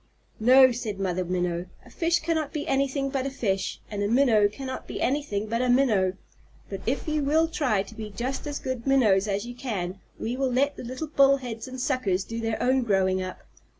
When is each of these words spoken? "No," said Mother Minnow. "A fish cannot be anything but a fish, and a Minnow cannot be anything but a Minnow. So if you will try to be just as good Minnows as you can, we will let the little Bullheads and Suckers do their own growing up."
"No," 0.39 0.71
said 0.71 0.99
Mother 0.99 1.23
Minnow. 1.23 1.67
"A 1.85 1.91
fish 1.91 2.21
cannot 2.21 2.51
be 2.51 2.67
anything 2.67 3.11
but 3.11 3.27
a 3.27 3.29
fish, 3.29 3.79
and 3.91 4.01
a 4.01 4.07
Minnow 4.07 4.47
cannot 4.47 4.87
be 4.87 4.99
anything 4.99 5.45
but 5.45 5.61
a 5.61 5.69
Minnow. 5.69 6.13
So 6.71 6.79
if 6.87 7.07
you 7.07 7.23
will 7.23 7.47
try 7.47 7.83
to 7.83 7.93
be 7.93 8.09
just 8.09 8.47
as 8.47 8.57
good 8.57 8.87
Minnows 8.87 9.27
as 9.27 9.45
you 9.45 9.53
can, 9.53 9.99
we 10.17 10.35
will 10.35 10.51
let 10.51 10.75
the 10.75 10.83
little 10.83 11.05
Bullheads 11.05 11.67
and 11.67 11.79
Suckers 11.79 12.23
do 12.23 12.39
their 12.39 12.59
own 12.63 12.81
growing 12.81 13.21
up." 13.21 13.43